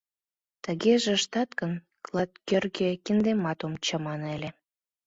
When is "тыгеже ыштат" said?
0.63-1.49